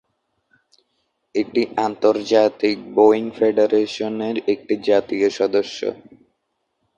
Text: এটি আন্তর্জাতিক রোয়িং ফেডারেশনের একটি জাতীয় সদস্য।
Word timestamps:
এটি 1.35 1.61
আন্তর্জাতিক 1.85 2.77
রোয়িং 2.95 3.25
ফেডারেশনের 3.37 4.35
একটি 4.53 4.73
জাতীয় 4.87 5.27
সদস্য। 5.39 5.79